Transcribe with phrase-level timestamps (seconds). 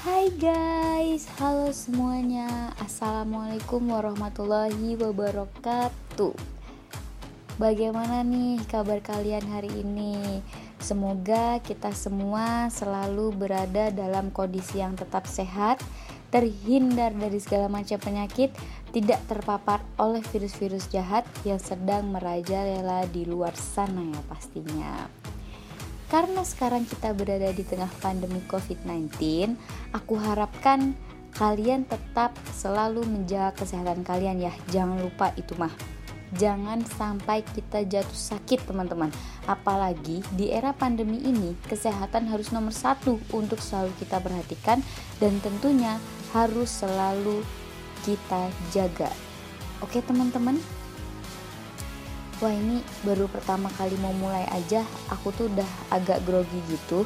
[0.00, 2.72] Hai guys, halo semuanya.
[2.80, 6.32] Assalamualaikum warahmatullahi wabarakatuh.
[7.60, 10.40] Bagaimana nih kabar kalian hari ini?
[10.80, 15.84] Semoga kita semua selalu berada dalam kondisi yang tetap sehat
[16.32, 18.56] Terhindar dari segala macam penyakit
[18.96, 25.19] Tidak terpapar oleh virus-virus jahat yang sedang merajalela di luar sana ya pastinya
[26.10, 29.14] karena sekarang kita berada di tengah pandemi COVID-19,
[29.94, 30.98] aku harapkan
[31.38, 34.52] kalian tetap selalu menjaga kesehatan kalian ya.
[34.74, 35.70] Jangan lupa itu mah.
[36.30, 39.10] Jangan sampai kita jatuh sakit teman-teman
[39.50, 44.78] Apalagi di era pandemi ini Kesehatan harus nomor satu untuk selalu kita perhatikan
[45.18, 45.98] Dan tentunya
[46.30, 47.42] harus selalu
[48.06, 49.10] kita jaga
[49.82, 50.54] Oke teman-teman
[52.40, 54.80] wah ini baru pertama kali mau mulai aja
[55.12, 57.04] aku tuh udah agak grogi gitu.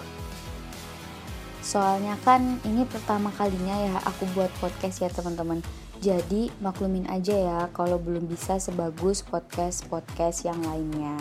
[1.64, 5.58] Soalnya kan ini pertama kalinya ya aku buat podcast ya teman-teman.
[5.98, 11.16] Jadi maklumin aja ya kalau belum bisa sebagus podcast podcast yang lainnya.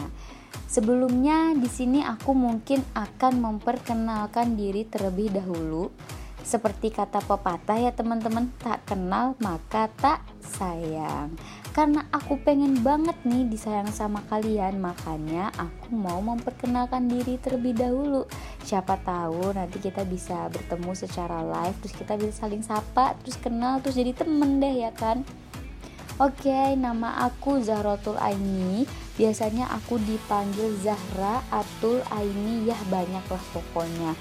[0.67, 5.89] Sebelumnya di sini aku mungkin akan memperkenalkan diri terlebih dahulu.
[6.44, 11.31] Seperti kata pepatah ya teman-teman, tak kenal maka tak sayang.
[11.74, 18.30] Karena aku pengen banget nih disayang sama kalian, makanya aku mau memperkenalkan diri terlebih dahulu.
[18.62, 23.82] Siapa tahu nanti kita bisa bertemu secara live, terus kita bisa saling sapa, terus kenal,
[23.82, 25.26] terus jadi temen deh ya kan.
[26.22, 28.86] Oke, okay, nama aku Zahrotul Aini.
[29.18, 34.14] Biasanya aku dipanggil Zahra Atul Aini, ya banyak lah pokoknya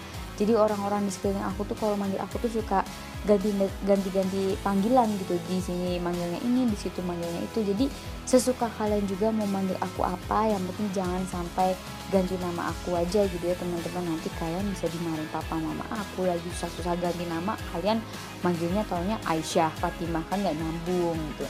[0.43, 2.83] jadi orang-orang di sekeliling aku tuh kalau manggil aku tuh suka
[3.23, 3.55] ganti
[3.87, 5.39] ganti ganti panggilan gitu.
[5.47, 7.63] Di sini manggilnya ini di situ manggilnya itu.
[7.63, 7.87] Jadi
[8.27, 11.75] sesuka kalian juga mau manggil aku apa yang penting jangan sampai
[12.11, 14.15] ganti nama aku aja gitu ya teman-teman.
[14.15, 18.03] Nanti kalian bisa dimarahin papa mama aku lagi susah-susah ganti nama kalian
[18.43, 21.47] manggilnya taunya Aisyah Fatimah kan nggak nyambung gitu.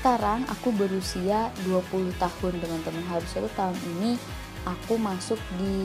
[0.00, 3.04] Sekarang aku berusia 20 tahun teman-teman.
[3.06, 4.16] Harusnya tuh tahun ini
[4.64, 5.76] aku masuk di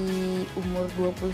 [0.59, 1.31] umur 21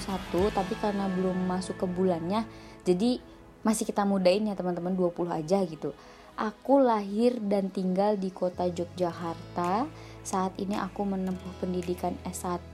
[0.53, 2.45] tapi karena belum masuk ke bulannya
[2.87, 3.21] jadi
[3.61, 5.93] masih kita mudain ya teman-teman 20 aja gitu.
[6.39, 9.85] Aku lahir dan tinggal di kota Yogyakarta.
[10.25, 12.73] Saat ini aku menempuh pendidikan S1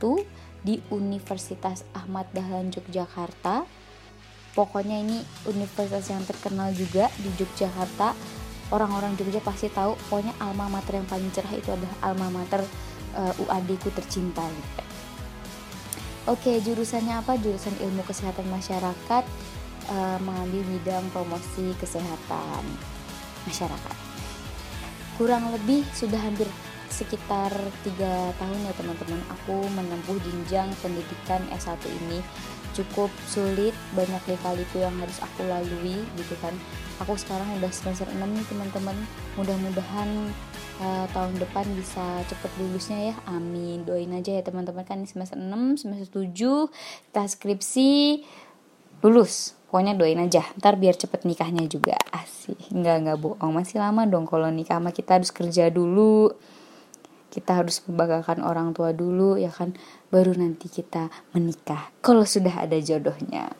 [0.63, 3.67] di Universitas Ahmad Dahlan Yogyakarta.
[4.55, 8.15] Pokoknya ini universitas yang terkenal juga di Yogyakarta.
[8.67, 12.59] Orang-orang Jogja pasti tahu pokoknya alma mater yang paling cerah itu adalah alma mater
[13.15, 14.43] uh, eh, UAD ku tercinta.
[16.27, 17.39] Oke, jurusannya apa?
[17.39, 19.23] Jurusan Ilmu Kesehatan Masyarakat
[19.89, 22.63] uh, mengambil bidang promosi kesehatan
[23.47, 23.95] masyarakat.
[25.17, 26.45] Kurang lebih sudah hampir
[26.87, 27.51] sekitar
[27.83, 32.21] tiga tahun ya teman-teman aku menempuh jenjang pendidikan S1 ini.
[32.75, 36.53] Cukup sulit banyak lika-liku yang harus aku lalui gitu kan.
[37.01, 38.97] Aku sekarang udah semester 6 nih teman-teman.
[39.33, 40.09] Mudah-mudahan
[40.81, 43.15] uh, tahun depan bisa cepet lulusnya ya.
[43.25, 43.81] Amin.
[43.81, 46.69] Doain aja ya teman-teman kan semester 6 semester 7
[47.09, 47.89] kita skripsi
[49.01, 51.99] lulus pokoknya doain aja ntar biar cepet nikahnya juga.
[52.11, 53.51] Asih nggak nggak bohong.
[53.53, 56.31] Masih lama dong kalau nikah mah kita harus kerja dulu.
[57.27, 59.75] Kita harus membanggakan orang tua dulu ya kan?
[60.09, 63.51] Baru nanti kita menikah kalau sudah ada jodohnya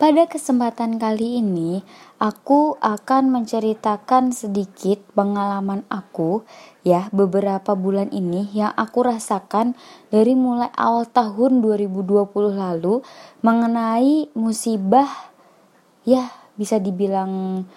[0.00, 1.84] pada kesempatan kali ini,
[2.16, 6.40] aku akan menceritakan sedikit pengalaman aku
[6.80, 9.76] ya beberapa bulan ini yang aku rasakan
[10.08, 13.04] dari mulai awal tahun 2020 lalu
[13.44, 15.28] mengenai musibah
[16.08, 17.68] ya bisa dibilang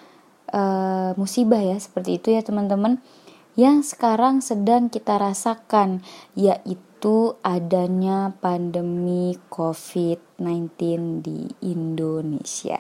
[0.48, 3.04] uh, musibah ya seperti itu ya teman-teman
[3.54, 6.02] yang sekarang sedang kita rasakan
[6.34, 10.72] yaitu itu adanya pandemi COVID-19
[11.20, 12.80] di Indonesia.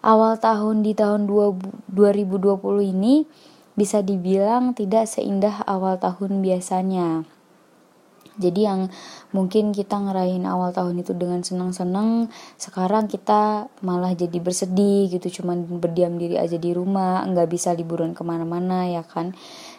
[0.00, 1.92] Awal tahun di tahun 2020
[2.96, 3.28] ini
[3.76, 7.28] bisa dibilang tidak seindah awal tahun biasanya.
[8.40, 8.88] Jadi yang
[9.36, 15.64] mungkin kita ngerayain awal tahun itu dengan senang-senang, sekarang kita malah jadi bersedih gitu, cuman
[15.76, 19.36] berdiam diri aja di rumah, nggak bisa liburan ke mana-mana ya kan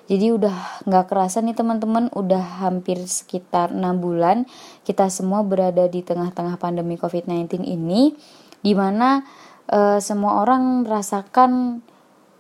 [0.08, 4.48] jadi udah nggak kerasa nih teman-teman udah hampir sekitar enam bulan
[4.88, 8.16] kita semua berada di tengah-tengah pandemi COVID-19 ini
[8.64, 9.28] di mana
[9.68, 11.84] e, semua orang merasakan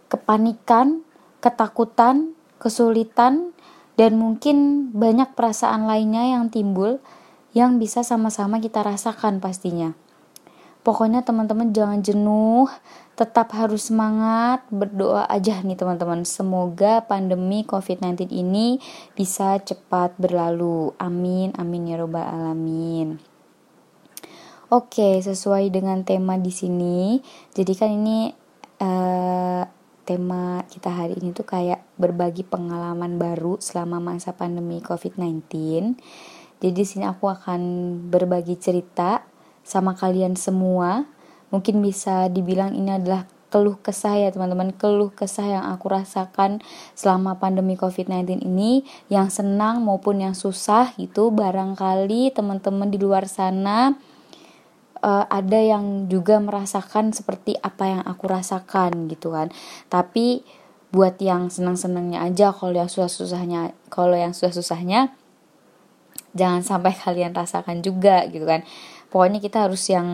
[0.08, 1.04] kepanikan,
[1.44, 3.52] ketakutan, kesulitan
[4.00, 7.04] dan mungkin banyak perasaan lainnya yang timbul
[7.52, 9.92] yang bisa sama-sama kita rasakan pastinya.
[10.86, 12.72] Pokoknya teman-teman jangan jenuh,
[13.18, 16.22] tetap harus semangat, berdoa aja nih teman-teman.
[16.22, 18.78] Semoga pandemi COVID-19 ini
[19.18, 20.94] bisa cepat berlalu.
[21.02, 23.18] Amin, amin ya robbal alamin.
[24.70, 27.18] Oke, sesuai dengan tema di sini.
[27.58, 28.30] Jadi kan ini
[28.86, 29.66] uh,
[30.06, 35.42] tema kita hari ini tuh kayak berbagi pengalaman baru selama masa pandemi COVID-19.
[36.62, 37.62] Jadi di sini aku akan
[38.14, 39.26] berbagi cerita
[39.66, 41.17] sama kalian semua.
[41.54, 44.76] Mungkin bisa dibilang ini adalah keluh kesah ya teman-teman.
[44.76, 46.60] Keluh kesah yang aku rasakan
[46.94, 48.84] selama pandemi COVID-19 ini.
[49.08, 53.96] Yang senang maupun yang susah gitu barangkali teman-teman di luar sana
[55.02, 59.54] uh, ada yang juga merasakan seperti apa yang aku rasakan gitu kan.
[59.90, 60.42] Tapi
[60.88, 65.12] buat yang senang-senangnya aja kalau yang susah-susahnya kalau yang susah-susahnya
[66.32, 68.64] jangan sampai kalian rasakan juga gitu kan.
[69.08, 70.08] Pokoknya kita harus yang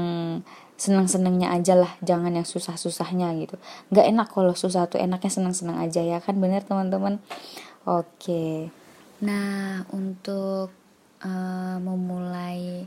[0.83, 3.55] senang-senangnya aja lah jangan yang susah-susahnya gitu.
[3.95, 7.23] Nggak enak kalau susah tuh enaknya senang-senang aja ya kan bener teman-teman?
[7.87, 8.67] Oke.
[9.23, 10.67] Nah untuk
[11.23, 12.83] uh, memulai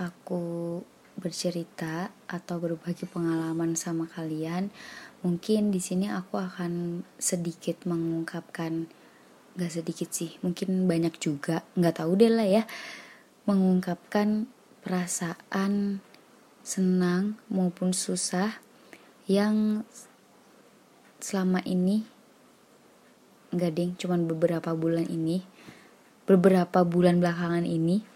[0.00, 0.80] aku
[1.20, 4.72] bercerita atau berbagi pengalaman sama kalian,
[5.20, 8.88] mungkin di sini aku akan sedikit mengungkapkan,
[9.60, 12.62] gak sedikit sih, mungkin banyak juga, nggak tahu deh lah ya,
[13.44, 14.48] mengungkapkan
[14.80, 16.00] perasaan
[16.70, 18.62] senang maupun susah
[19.26, 19.82] yang
[21.18, 22.06] selama ini
[23.50, 25.42] nggak ding cuman beberapa bulan ini
[26.30, 28.06] beberapa bulan belakangan ini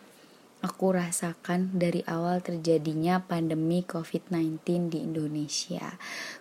[0.62, 5.92] aku rasakan dari awal terjadinya pandemi COVID-19 di Indonesia,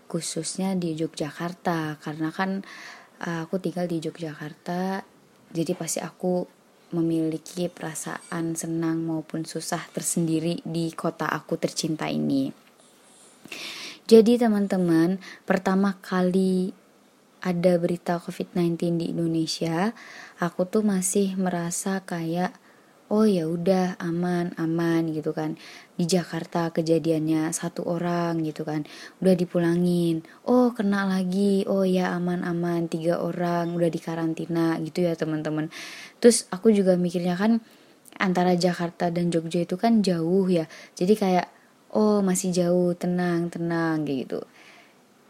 [0.08, 2.64] khususnya di Yogyakarta, karena kan
[3.20, 5.04] uh, aku tinggal di Yogyakarta,
[5.52, 6.48] jadi pasti aku
[6.94, 12.54] memiliki perasaan senang maupun susah tersendiri di kota aku tercinta ini.
[14.08, 16.72] Jadi teman-teman, pertama kali
[17.44, 19.92] ada berita COVID-19 di Indonesia,
[20.40, 22.56] aku tuh masih merasa kayak
[23.14, 25.54] oh ya udah aman aman gitu kan.
[25.94, 28.90] Di Jakarta kejadiannya satu orang gitu kan.
[29.22, 30.26] Udah dipulangin.
[30.50, 31.62] Oh kena lagi.
[31.70, 35.70] Oh ya aman aman tiga orang udah dikarantina gitu ya teman-teman.
[36.18, 37.62] Terus aku juga mikirnya kan
[38.18, 40.66] antara Jakarta dan Jogja itu kan jauh ya.
[40.98, 41.48] Jadi kayak
[41.94, 44.42] oh masih jauh tenang tenang gitu.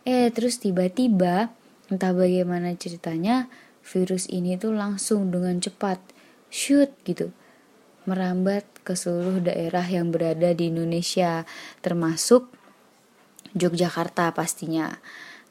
[0.07, 1.51] Eh terus tiba-tiba
[1.91, 3.51] entah bagaimana ceritanya
[3.83, 5.99] virus ini tuh langsung dengan cepat
[6.47, 7.35] shoot gitu
[8.05, 11.47] merambat ke seluruh daerah yang berada di Indonesia,
[11.79, 12.51] termasuk
[13.53, 14.97] Yogyakarta pastinya.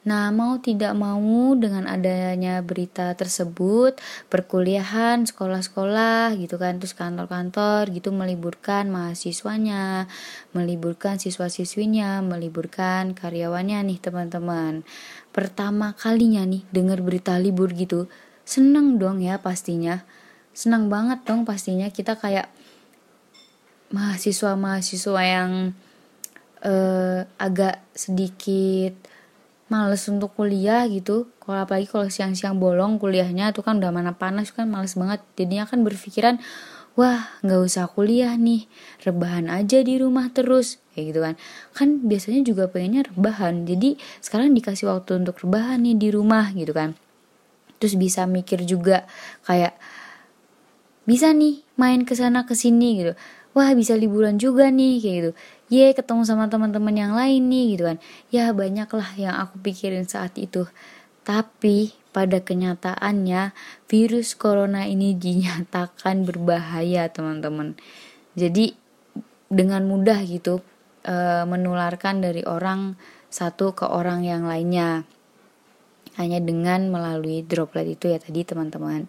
[0.03, 8.11] Nah, mau tidak mau dengan adanya berita tersebut, perkuliahan, sekolah-sekolah gitu kan, terus kantor-kantor gitu
[8.11, 10.11] meliburkan mahasiswanya,
[10.59, 14.83] meliburkan siswa-siswinya, meliburkan karyawannya nih teman-teman.
[15.31, 18.11] Pertama kalinya nih dengar berita libur gitu,
[18.43, 20.03] seneng dong ya pastinya
[20.53, 22.53] senang banget dong pastinya kita kayak
[23.93, 25.77] mahasiswa-mahasiswa yang
[26.65, 28.97] uh, agak sedikit
[29.69, 31.33] males untuk kuliah gitu.
[31.41, 35.25] Kalau apalagi kalau siang-siang bolong kuliahnya tuh kan udah mana panas kan males banget.
[35.37, 36.37] Jadinya kan berpikiran
[36.93, 38.69] wah nggak usah kuliah nih
[39.01, 40.77] rebahan aja di rumah terus.
[40.93, 41.35] Kayak gitu kan.
[41.73, 43.65] Kan biasanya juga pengennya rebahan.
[43.65, 46.93] Jadi sekarang dikasih waktu untuk rebahan nih di rumah gitu kan.
[47.81, 49.09] Terus bisa mikir juga
[49.49, 49.75] kayak
[51.03, 53.13] bisa nih main ke sana ke sini gitu.
[53.53, 55.31] Wah bisa liburan juga nih kayak gitu.
[55.69, 57.99] Ye ketemu sama teman-teman yang lain nih gitu kan.
[58.33, 60.65] Ya banyaklah yang aku pikirin saat itu.
[61.23, 63.53] Tapi pada kenyataannya
[63.89, 67.77] virus corona ini dinyatakan berbahaya teman-teman.
[68.33, 68.73] Jadi
[69.53, 70.65] dengan mudah gitu
[71.05, 72.97] e, menularkan dari orang
[73.29, 75.05] satu ke orang yang lainnya.
[76.17, 79.09] Hanya dengan melalui droplet itu ya tadi teman-teman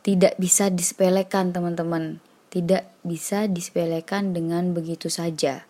[0.00, 2.24] tidak bisa disepelekan teman-teman.
[2.50, 5.68] Tidak bisa disepelekan dengan begitu saja.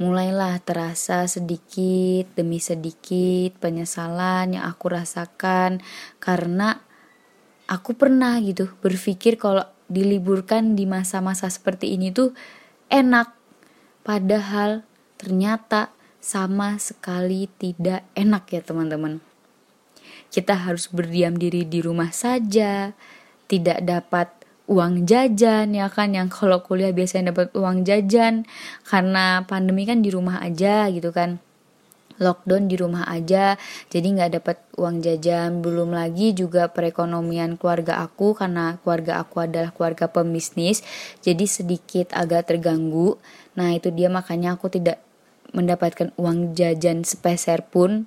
[0.00, 5.84] Mulailah terasa sedikit demi sedikit penyesalan yang aku rasakan
[6.20, 6.80] karena
[7.68, 12.32] aku pernah gitu berpikir kalau diliburkan di masa-masa seperti ini tuh
[12.88, 13.32] enak.
[14.00, 14.82] Padahal
[15.20, 19.20] ternyata sama sekali tidak enak ya teman-teman.
[20.32, 22.96] Kita harus berdiam diri di rumah saja
[23.50, 24.30] tidak dapat
[24.70, 26.14] uang jajan ya kan?
[26.14, 28.46] Yang kalau kuliah biasanya dapat uang jajan.
[28.86, 31.42] Karena pandemi kan di rumah aja gitu kan.
[32.20, 33.56] Lockdown di rumah aja
[33.88, 35.64] jadi nggak dapat uang jajan.
[35.64, 40.84] Belum lagi juga perekonomian keluarga aku karena keluarga aku adalah keluarga pembisnis
[41.24, 43.16] jadi sedikit agak terganggu.
[43.56, 45.00] Nah itu dia makanya aku tidak
[45.56, 48.06] mendapatkan uang jajan sepeser pun.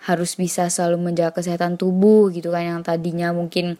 [0.00, 3.76] Harus bisa selalu menjaga kesehatan tubuh gitu kan yang tadinya mungkin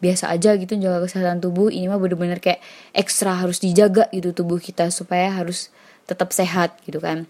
[0.00, 1.68] biasa aja gitu jaga kesehatan tubuh.
[1.68, 2.60] Ini mah bener-bener kayak
[2.96, 5.68] ekstra harus dijaga gitu tubuh kita supaya harus
[6.08, 7.28] tetap sehat gitu kan.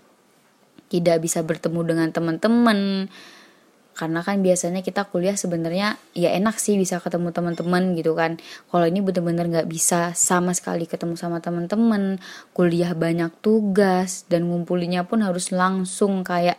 [0.91, 3.11] Tidak bisa bertemu dengan teman-teman.
[3.91, 8.41] Karena kan biasanya kita kuliah sebenarnya ya enak sih bisa ketemu teman-teman gitu kan.
[8.73, 12.17] Kalau ini bener-bener nggak bisa sama sekali ketemu sama teman-teman.
[12.57, 16.57] Kuliah banyak tugas dan ngumpulinya pun harus langsung kayak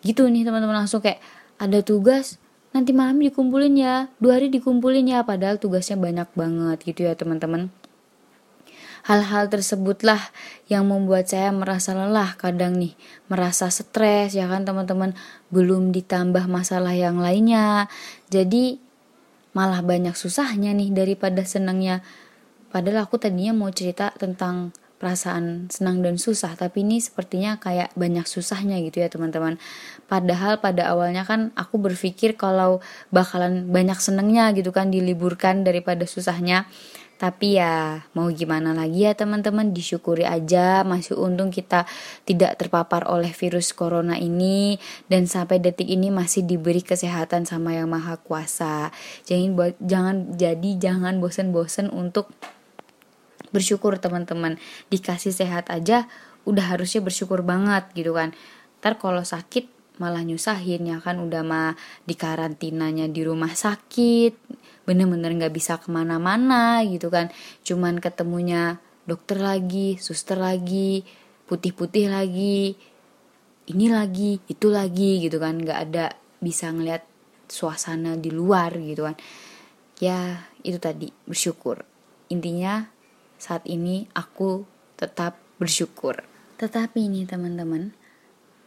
[0.00, 1.20] gitu nih teman-teman langsung kayak
[1.58, 2.38] ada tugas
[2.78, 4.06] nanti malam dikumpulin ya.
[4.22, 7.74] Dua hari dikumpulin ya padahal tugasnya banyak banget gitu ya teman-teman.
[9.02, 10.20] Hal-hal tersebutlah
[10.70, 12.94] yang membuat saya merasa lelah kadang nih.
[13.26, 15.18] Merasa stres ya kan teman-teman?
[15.50, 17.90] Belum ditambah masalah yang lainnya.
[18.30, 18.78] Jadi
[19.58, 22.06] malah banyak susahnya nih daripada senangnya.
[22.70, 28.26] Padahal aku tadinya mau cerita tentang perasaan senang dan susah tapi ini sepertinya kayak banyak
[28.26, 29.56] susahnya gitu ya teman-teman.
[30.10, 32.82] Padahal pada awalnya kan aku berpikir kalau
[33.14, 36.66] bakalan banyak senangnya gitu kan diliburkan daripada susahnya.
[37.18, 39.74] Tapi ya mau gimana lagi ya teman-teman?
[39.74, 41.82] Disyukuri aja masih untung kita
[42.22, 44.78] tidak terpapar oleh virus corona ini
[45.10, 48.94] dan sampai detik ini masih diberi kesehatan sama yang maha kuasa.
[49.26, 52.30] Jangan jangan jadi jangan bosen-bosen untuk
[53.50, 54.56] bersyukur teman-teman.
[54.92, 56.08] Dikasih sehat aja
[56.48, 58.32] udah harusnya bersyukur banget gitu kan.
[58.80, 61.74] Ntar kalau sakit malah nyusahin ya kan udah mah
[62.06, 64.32] dikarantinanya di rumah sakit
[64.86, 67.28] bener-bener nggak bisa ke mana-mana gitu kan.
[67.66, 71.04] Cuman ketemunya dokter lagi suster lagi
[71.44, 72.78] putih-putih lagi
[73.68, 75.60] ini lagi itu lagi gitu kan.
[75.60, 76.06] Nggak ada
[76.40, 77.04] bisa ngeliat
[77.50, 79.16] suasana di luar gitu kan.
[80.00, 81.84] Ya itu tadi bersyukur.
[82.32, 82.86] Intinya
[83.38, 84.66] saat ini aku
[84.98, 86.26] tetap bersyukur
[86.58, 87.94] tetapi ini teman-teman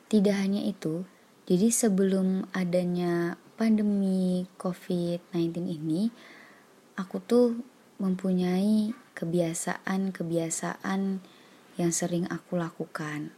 [0.08, 1.04] tidak hanya itu
[1.52, 6.08] jadi sebelum adanya pandemi COVID-19 ini,
[6.96, 7.60] aku tuh
[8.00, 11.02] mempunyai kebiasaan-kebiasaan
[11.76, 13.36] yang sering aku lakukan.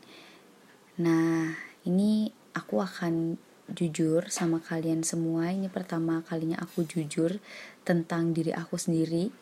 [1.02, 1.58] Nah,
[1.90, 3.42] ini aku akan
[3.74, 5.50] jujur sama kalian semua.
[5.50, 7.42] Ini pertama kalinya aku jujur
[7.82, 9.34] tentang diri aku sendiri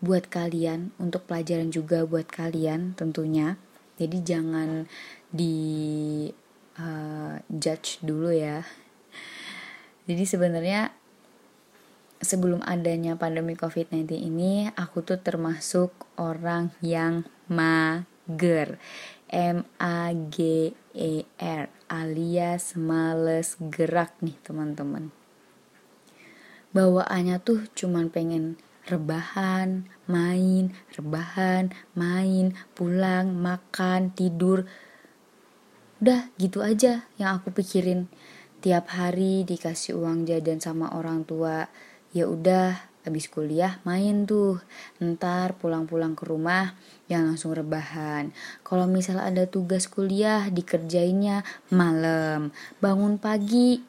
[0.00, 3.60] buat kalian, untuk pelajaran juga buat kalian tentunya.
[4.00, 4.88] Jadi jangan
[5.28, 6.26] di
[6.80, 8.64] uh, judge dulu ya
[10.10, 10.90] jadi sebenarnya
[12.18, 18.82] sebelum adanya pandemi COVID-19 ini aku tuh termasuk orang yang mager.
[19.30, 25.14] M A G E R alias males gerak nih teman-teman.
[26.74, 28.58] Bawaannya tuh cuman pengen
[28.90, 34.66] rebahan, main, rebahan, main, pulang, makan, tidur.
[36.02, 38.10] Udah gitu aja yang aku pikirin.
[38.60, 41.70] Tiap hari dikasih uang jajan sama orang tua.
[42.10, 44.60] Ya udah habis kuliah main tuh.
[44.98, 46.74] Ntar pulang-pulang ke rumah
[47.06, 48.34] yang langsung rebahan.
[48.66, 52.52] Kalau misal ada tugas kuliah dikerjainnya malam.
[52.82, 53.80] Bangun pagi.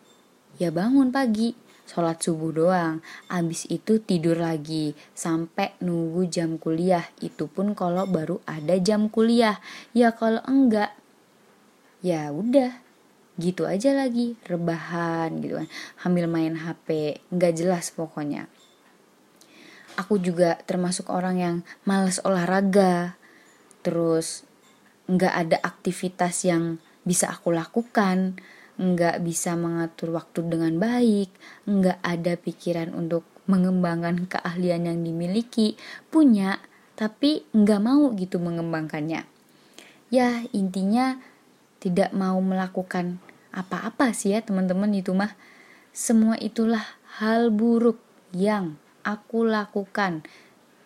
[0.61, 3.03] Ya bangun pagi sholat subuh doang.
[3.27, 4.93] Abis itu tidur lagi.
[5.11, 7.03] Sampai nunggu jam kuliah.
[7.19, 9.59] Itu pun kalau baru ada jam kuliah.
[9.91, 10.95] Ya kalau enggak
[11.99, 12.77] ya udah.
[13.35, 14.39] Gitu aja lagi.
[14.47, 15.67] Rebahan gitu kan.
[16.07, 18.47] Hamil main HP nggak jelas pokoknya.
[19.99, 23.19] Aku juga termasuk orang yang males olahraga.
[23.83, 24.47] Terus
[25.11, 28.37] nggak ada aktivitas yang bisa aku lakukan
[28.81, 31.29] nggak bisa mengatur waktu dengan baik
[31.69, 35.77] nggak ada pikiran untuk mengembangkan keahlian yang dimiliki
[36.09, 36.57] punya
[36.97, 39.29] tapi nggak mau gitu mengembangkannya
[40.09, 41.21] ya intinya
[41.77, 43.21] tidak mau melakukan
[43.53, 45.37] apa-apa sih ya teman-teman itu mah
[45.93, 46.83] semua itulah
[47.21, 48.01] hal buruk
[48.33, 50.23] yang aku lakukan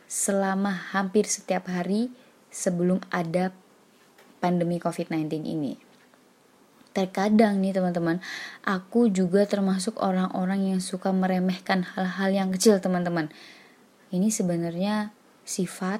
[0.10, 2.10] selama hampir setiap hari
[2.50, 3.52] sebelum ada
[4.40, 5.85] pandemi COVID-19 ini.
[6.96, 8.24] Terkadang nih teman-teman,
[8.64, 13.28] aku juga termasuk orang-orang yang suka meremehkan hal-hal yang kecil teman-teman.
[14.16, 15.12] Ini sebenarnya
[15.44, 16.00] sifat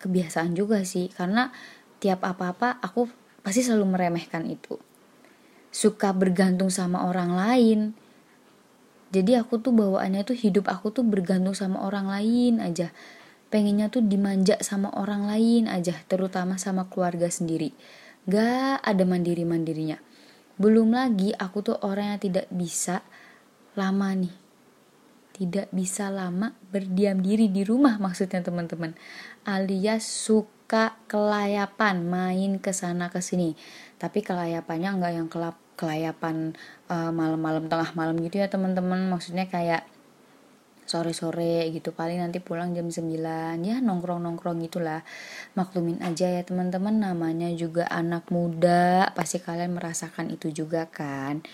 [0.00, 1.52] kebiasaan juga sih, karena
[2.00, 3.04] tiap apa-apa aku
[3.44, 4.80] pasti selalu meremehkan itu.
[5.68, 7.92] Suka bergantung sama orang lain.
[9.12, 12.96] Jadi aku tuh bawaannya tuh hidup aku tuh bergantung sama orang lain aja.
[13.52, 17.76] Pengennya tuh dimanja sama orang lain aja terutama sama keluarga sendiri.
[18.24, 20.00] Gak ada mandiri mandirinya
[20.54, 23.02] belum lagi aku tuh orang yang tidak bisa
[23.74, 24.34] lama nih.
[25.34, 28.94] Tidak bisa lama berdiam diri di rumah maksudnya teman-teman.
[29.42, 33.58] Alias suka kelayapan main ke sana ke sini.
[33.98, 36.54] Tapi kelayapannya nggak yang kelap kelayapan
[36.86, 39.10] uh, malam-malam tengah malam gitu ya teman-teman.
[39.10, 39.90] Maksudnya kayak
[40.84, 41.92] sore-sore gitu.
[41.92, 45.04] Paling nanti pulang jam 9 ya nongkrong-nongkrong gitulah.
[45.58, 47.00] Maklumin aja ya teman-teman.
[47.00, 49.12] Namanya juga anak muda.
[49.12, 51.44] Pasti kalian merasakan itu juga kan?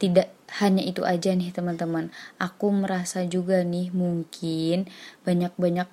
[0.00, 2.08] Tidak hanya itu aja nih teman-teman.
[2.40, 4.88] Aku merasa juga nih mungkin
[5.22, 5.88] banyak-banyak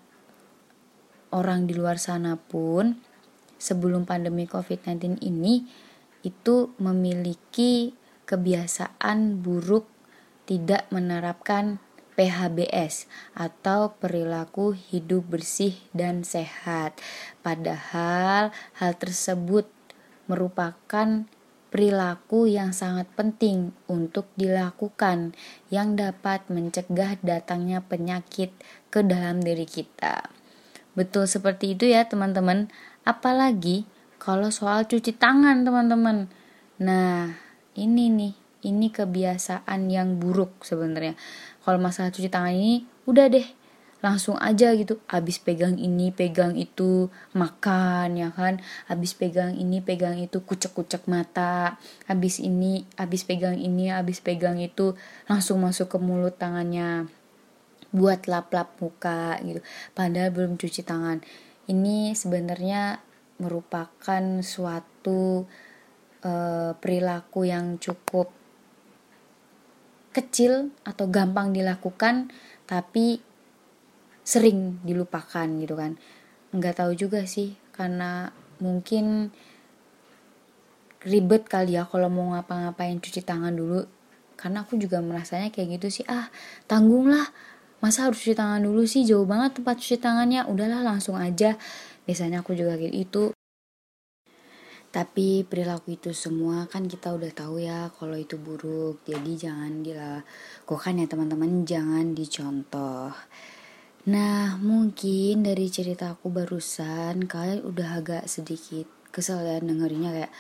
[1.36, 2.96] orang di luar sana pun
[3.60, 5.66] sebelum pandemi covid-19 ini
[6.24, 7.94] itu memiliki
[8.28, 9.88] kebiasaan buruk
[10.48, 11.80] tidak menerapkan
[12.18, 13.06] PHBS
[13.38, 16.98] atau perilaku hidup bersih dan sehat.
[17.46, 18.50] Padahal
[18.82, 19.70] hal tersebut
[20.26, 21.30] merupakan
[21.70, 25.38] perilaku yang sangat penting untuk dilakukan
[25.70, 28.50] yang dapat mencegah datangnya penyakit
[28.90, 30.34] ke dalam diri kita.
[30.98, 32.74] Betul seperti itu ya, teman-teman.
[33.06, 33.86] Apalagi
[34.18, 36.26] kalau soal cuci tangan, teman-teman.
[36.82, 37.38] Nah,
[37.78, 38.34] ini nih,
[38.66, 41.14] ini kebiasaan yang buruk sebenarnya
[41.68, 43.44] kalau masalah cuci tangan ini udah deh.
[44.00, 45.04] Langsung aja gitu.
[45.12, 47.12] Abis pegang ini pegang itu.
[47.36, 48.64] Makan ya kan?
[48.88, 50.40] Abis pegang ini pegang itu.
[50.40, 51.76] Kucek-kucek mata.
[52.08, 54.96] Abis ini abis pegang ini abis pegang itu.
[55.28, 57.12] Langsung masuk ke mulut tangannya.
[57.92, 59.60] Buat lap-lap muka gitu.
[59.92, 61.20] Padahal belum cuci tangan.
[61.68, 63.04] Ini sebenarnya
[63.44, 65.44] merupakan suatu
[66.24, 68.37] uh, perilaku yang cukup
[70.18, 72.34] kecil atau gampang dilakukan
[72.66, 73.22] tapi
[74.26, 75.96] sering dilupakan gitu kan.
[76.52, 79.30] Nggak tahu juga sih karena mungkin
[81.06, 83.86] ribet kali ya kalau mau ngapa-ngapain cuci tangan dulu.
[84.38, 86.30] Karena aku juga merasanya kayak gitu sih ah
[86.66, 87.26] tanggung lah
[87.78, 89.06] masa harus cuci tangan dulu sih?
[89.06, 90.50] Jauh banget tempat cuci tangannya.
[90.50, 91.56] Udahlah langsung aja.
[92.10, 93.37] Biasanya aku juga kayak itu
[94.98, 99.06] tapi perilaku itu semua kan kita udah tahu ya kalau itu buruk.
[99.06, 101.70] Jadi jangan dilakukan ya teman-teman.
[101.70, 103.14] Jangan dicontoh.
[104.10, 110.34] Nah mungkin dari cerita aku barusan kalian udah agak sedikit kesel ya dengerinnya kayak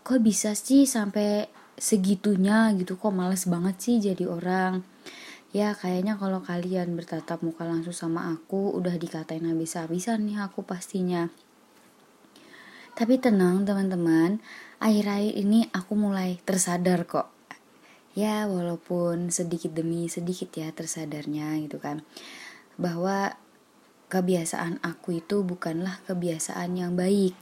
[0.00, 2.72] kok bisa sih sampai segitunya?
[2.80, 2.96] Gitu.
[2.96, 4.88] Kok males banget sih jadi orang?
[5.52, 11.28] Ya kayaknya kalau kalian bertatap muka langsung sama aku udah dikatain habis-habisan nih aku pastinya
[12.98, 14.42] tapi tenang teman-teman,
[14.82, 17.30] akhir-akhir ini aku mulai tersadar kok.
[18.18, 22.02] Ya walaupun sedikit demi sedikit ya tersadarnya gitu kan.
[22.74, 23.38] Bahwa
[24.10, 27.38] kebiasaan aku itu bukanlah kebiasaan yang baik.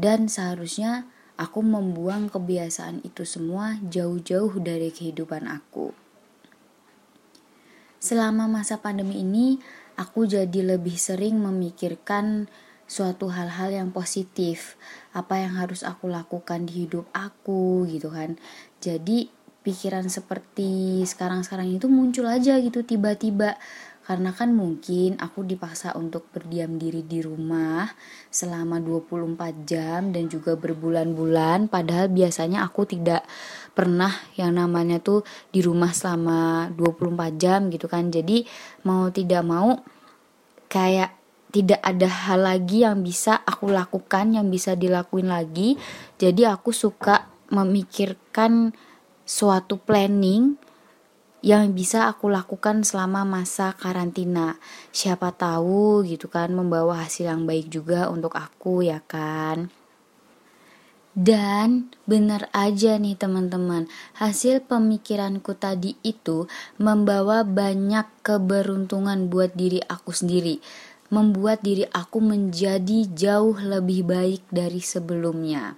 [0.00, 1.04] Dan seharusnya
[1.36, 5.92] aku membuang kebiasaan itu semua jauh-jauh dari kehidupan aku.
[8.00, 9.60] Selama masa pandemi ini,
[10.00, 12.48] aku jadi lebih sering memikirkan
[12.84, 14.76] suatu hal-hal yang positif.
[15.16, 18.36] Apa yang harus aku lakukan di hidup aku gitu kan.
[18.80, 19.30] Jadi
[19.64, 23.56] pikiran seperti sekarang-sekarang itu muncul aja gitu tiba-tiba.
[24.04, 27.88] Karena kan mungkin aku dipaksa untuk berdiam diri di rumah
[28.28, 31.72] selama 24 jam dan juga berbulan-bulan.
[31.72, 33.24] Padahal biasanya aku tidak
[33.72, 38.12] pernah yang namanya tuh di rumah selama 24 jam gitu kan.
[38.12, 38.44] Jadi
[38.84, 39.80] mau tidak mau
[40.68, 41.23] kayak
[41.54, 45.78] tidak ada hal lagi yang bisa aku lakukan yang bisa dilakuin lagi.
[46.18, 48.74] Jadi aku suka memikirkan
[49.22, 50.58] suatu planning
[51.46, 54.58] yang bisa aku lakukan selama masa karantina.
[54.90, 59.70] Siapa tahu gitu kan membawa hasil yang baik juga untuk aku ya kan?
[61.14, 63.86] Dan benar aja nih teman-teman,
[64.18, 66.50] hasil pemikiranku tadi itu
[66.82, 70.58] membawa banyak keberuntungan buat diri aku sendiri
[71.08, 75.76] membuat diri aku menjadi jauh lebih baik dari sebelumnya.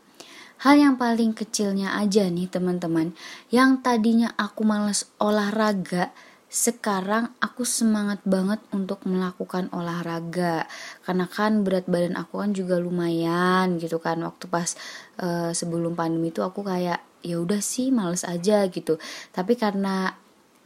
[0.64, 3.12] Hal yang paling kecilnya aja nih teman-teman,
[3.52, 10.64] yang tadinya aku males olahraga, sekarang aku semangat banget untuk melakukan olahraga.
[11.04, 14.22] Karena kan berat badan aku kan juga lumayan gitu kan.
[14.24, 14.72] Waktu pas
[15.20, 18.96] uh, sebelum pandemi itu aku kayak ya udah sih males aja gitu.
[19.36, 20.16] Tapi karena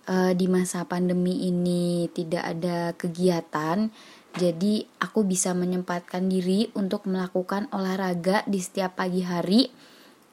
[0.07, 3.90] uh, di masa pandemi ini tidak ada kegiatan
[4.38, 9.66] jadi aku bisa menyempatkan diri untuk melakukan olahraga di setiap pagi hari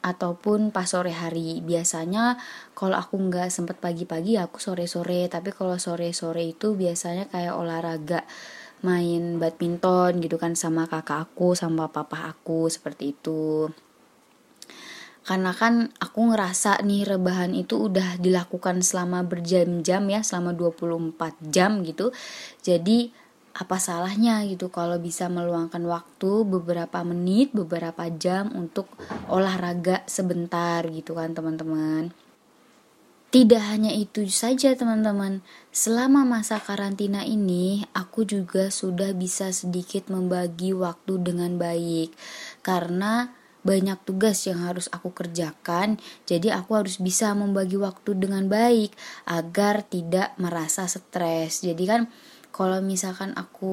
[0.06, 1.58] ataupun pas sore hari.
[1.58, 2.38] Biasanya
[2.78, 8.22] kalau aku nggak sempet pagi-pagi aku sore-sore, tapi kalau sore-sore itu biasanya kayak olahraga
[8.86, 13.66] main badminton gitu kan sama kakak aku sama papa aku seperti itu.
[15.26, 21.84] Karena kan aku ngerasa nih rebahan itu udah dilakukan selama berjam-jam ya selama 24 jam
[21.84, 22.14] gitu.
[22.64, 23.12] Jadi
[23.58, 28.86] apa salahnya gitu kalau bisa meluangkan waktu beberapa menit, beberapa jam untuk
[29.26, 32.14] olahraga sebentar gitu kan teman-teman.
[33.28, 40.72] tidak hanya itu saja teman-teman, selama masa karantina ini aku juga sudah bisa sedikit membagi
[40.72, 42.16] waktu dengan baik
[42.64, 43.36] karena
[43.68, 48.96] banyak tugas yang harus aku kerjakan, jadi aku harus bisa membagi waktu dengan baik
[49.28, 51.60] agar tidak merasa stres.
[51.60, 52.08] Jadi kan
[52.58, 53.70] kalau misalkan aku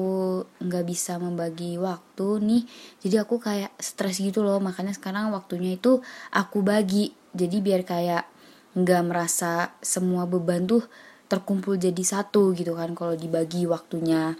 [0.62, 2.62] nggak bisa membagi waktu nih,
[3.02, 4.62] jadi aku kayak stres gitu loh.
[4.62, 5.98] Makanya sekarang waktunya itu
[6.30, 8.24] aku bagi, jadi biar kayak
[8.78, 10.86] nggak merasa semua beban tuh
[11.26, 14.38] terkumpul jadi satu gitu kan kalau dibagi waktunya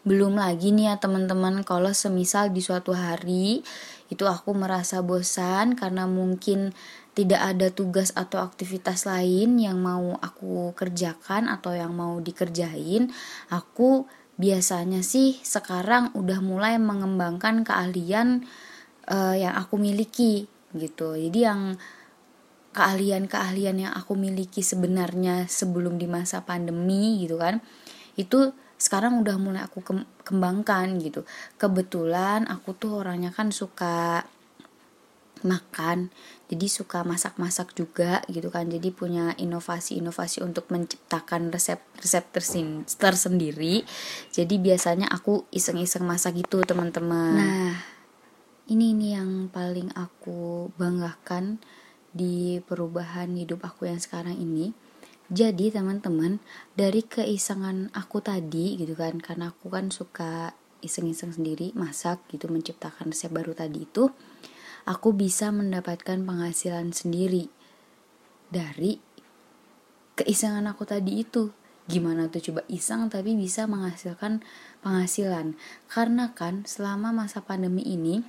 [0.00, 3.60] belum lagi nih ya teman-teman kalau semisal di suatu hari
[4.08, 6.72] itu aku merasa bosan karena mungkin
[7.20, 13.12] tidak ada tugas atau aktivitas lain yang mau aku kerjakan atau yang mau dikerjain
[13.52, 14.08] aku
[14.40, 18.48] biasanya sih sekarang udah mulai mengembangkan keahlian
[19.04, 21.12] uh, yang aku miliki gitu.
[21.12, 21.76] Jadi yang
[22.72, 27.60] keahlian-keahlian yang aku miliki sebenarnya sebelum di masa pandemi gitu kan
[28.16, 29.84] itu sekarang udah mulai aku
[30.24, 31.28] kembangkan gitu.
[31.60, 34.24] Kebetulan aku tuh orangnya kan suka
[35.46, 36.12] makan.
[36.50, 38.66] Jadi suka masak-masak juga gitu kan.
[38.68, 42.24] Jadi punya inovasi-inovasi untuk menciptakan resep-resep
[42.98, 43.86] tersendiri.
[44.34, 47.36] Jadi biasanya aku iseng-iseng masak gitu teman-teman.
[47.38, 47.74] Nah
[48.70, 51.58] ini nih yang paling aku banggakan
[52.14, 54.70] di perubahan hidup aku yang sekarang ini.
[55.30, 56.42] Jadi teman-teman
[56.74, 63.14] dari keisengan aku tadi gitu kan karena aku kan suka iseng-iseng sendiri masak gitu menciptakan
[63.14, 64.10] resep baru tadi itu
[64.90, 67.46] aku bisa mendapatkan penghasilan sendiri
[68.50, 68.98] dari
[70.18, 71.54] keisengan aku tadi itu.
[71.86, 74.42] Gimana tuh coba iseng tapi bisa menghasilkan
[74.82, 75.54] penghasilan.
[75.86, 78.22] Karena kan selama masa pandemi ini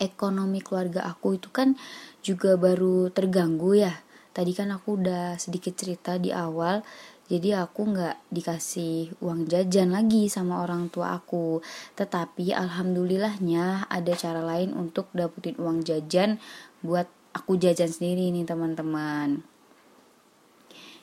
[0.00, 1.76] ekonomi keluarga aku itu kan
[2.24, 4.00] juga baru terganggu ya.
[4.34, 6.82] Tadi kan aku udah sedikit cerita di awal
[7.24, 11.64] jadi aku nggak dikasih uang jajan lagi sama orang tua aku.
[11.96, 16.36] Tetapi alhamdulillahnya ada cara lain untuk dapetin uang jajan
[16.84, 19.40] buat aku jajan sendiri nih teman-teman.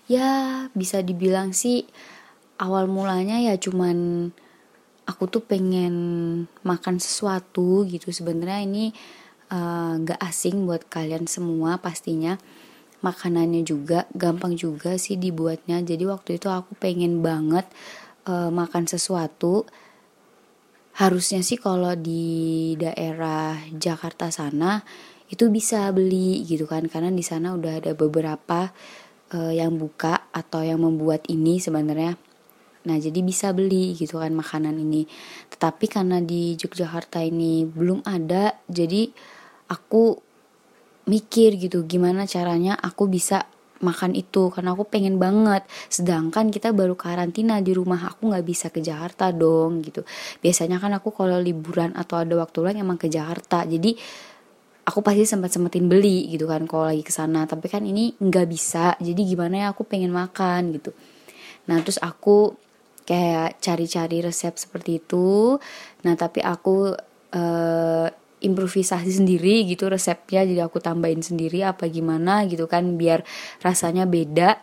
[0.06, 1.90] Ya bisa dibilang sih
[2.62, 4.30] awal mulanya ya cuman
[5.10, 5.96] aku tuh pengen
[6.62, 8.14] makan sesuatu gitu.
[8.14, 8.94] Sebenarnya ini
[9.50, 12.38] eh, nggak uh, asing buat kalian semua pastinya
[13.02, 15.82] makanannya juga gampang juga sih dibuatnya.
[15.82, 17.66] Jadi waktu itu aku pengen banget
[18.30, 19.66] uh, makan sesuatu.
[20.98, 24.86] Harusnya sih kalau di daerah Jakarta sana
[25.28, 26.86] itu bisa beli gitu kan.
[26.86, 28.70] Karena di sana udah ada beberapa
[29.34, 32.16] uh, yang buka atau yang membuat ini sebenarnya.
[32.82, 35.06] Nah, jadi bisa beli gitu kan makanan ini.
[35.54, 39.06] Tetapi karena di Yogyakarta ini belum ada, jadi
[39.70, 40.31] aku
[41.12, 45.66] mikir gitu gimana caranya aku bisa makan itu karena aku pengen banget.
[45.92, 50.06] Sedangkan kita baru karantina di rumah aku nggak bisa ke Jakarta dong gitu.
[50.40, 53.98] Biasanya kan aku kalau liburan atau ada waktu lain emang ke Jakarta jadi
[54.86, 57.44] aku pasti sempat sempetin beli gitu kan kalau lagi ke sana.
[57.50, 60.94] Tapi kan ini nggak bisa jadi gimana ya aku pengen makan gitu.
[61.68, 62.56] Nah terus aku
[63.02, 65.58] kayak cari-cari resep seperti itu.
[66.06, 66.94] Nah tapi aku
[67.34, 68.08] uh,
[68.42, 73.22] improvisasi sendiri gitu resepnya jadi aku tambahin sendiri apa gimana gitu kan biar
[73.62, 74.58] rasanya beda.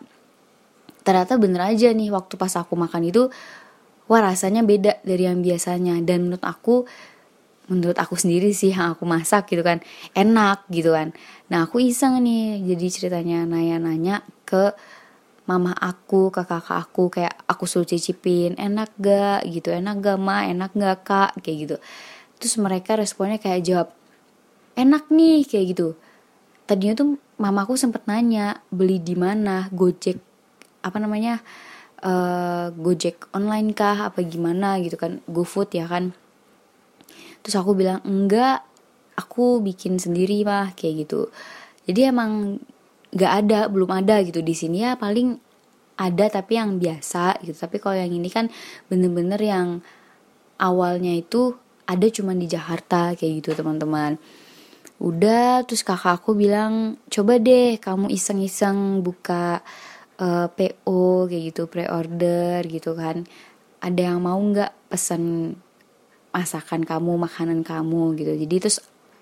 [1.06, 3.30] Ternyata bener aja nih waktu pas aku makan itu
[4.10, 5.96] wah rasanya beda dari yang biasanya.
[6.02, 6.84] Dan menurut aku
[7.68, 9.78] menurut aku sendiri sih yang aku masak gitu kan
[10.12, 11.14] enak gitu kan.
[11.48, 14.74] Nah aku iseng nih jadi ceritanya nanya-nanya ke
[15.48, 19.48] mama aku ke kakak aku kayak aku suruh cicipin enak gak?
[19.48, 20.44] Gitu enak gak ma?
[20.44, 21.30] Enak gak kak?
[21.40, 21.76] Kayak gitu
[22.38, 23.88] terus mereka responnya kayak jawab
[24.78, 25.98] enak nih kayak gitu.
[26.70, 27.08] Tadinya tuh
[27.42, 29.66] mamaku sempet nanya beli di mana?
[29.74, 30.22] Gojek
[30.86, 31.42] apa namanya
[32.06, 34.08] uh, gojek online kah?
[34.08, 34.78] Apa gimana?
[34.78, 36.14] Gitu kan gofood ya kan.
[37.42, 38.62] Terus aku bilang enggak
[39.18, 41.34] aku bikin sendiri mah kayak gitu.
[41.90, 42.62] Jadi emang
[43.10, 44.38] nggak ada belum ada gitu.
[44.44, 45.34] Di sini ya paling
[45.98, 47.58] ada tapi yang biasa gitu.
[47.58, 48.46] Tapi kalau yang ini kan
[48.86, 49.82] bener-bener yang
[50.62, 54.20] awalnya itu ada cuma di Jakarta kayak gitu teman-teman.
[55.00, 59.64] Udah terus kakak aku bilang coba deh kamu iseng-iseng buka
[60.20, 63.24] uh, eh, PO kayak gitu pre-order gitu kan.
[63.80, 65.56] Ada yang mau nggak pesen
[66.28, 68.20] masakan kamu makanan kamu?
[68.20, 68.32] gitu.
[68.36, 68.78] Jadi terus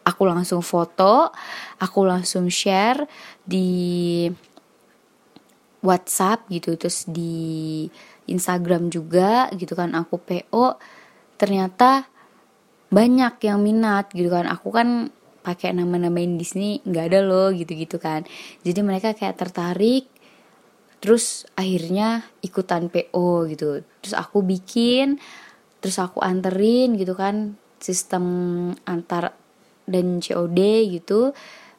[0.07, 1.35] aku langsung foto
[1.83, 3.11] aku langsung share
[3.43, 4.31] di
[5.83, 7.87] WhatsApp gitu terus di
[8.31, 10.79] Instagram juga gitu kan aku PO
[11.35, 12.07] ternyata
[12.91, 14.47] banyak yang minat gitu kan.
[14.47, 15.11] Aku kan
[15.47, 18.27] pakai nama-namain Disney nggak ada loh gitu-gitu kan.
[18.67, 20.11] Jadi mereka kayak tertarik
[20.99, 23.87] terus akhirnya ikutan PO gitu.
[24.03, 25.23] Terus aku bikin
[25.79, 28.25] terus aku anterin gitu kan sistem
[28.83, 29.39] antar
[29.87, 30.59] dan COD
[30.99, 31.31] gitu.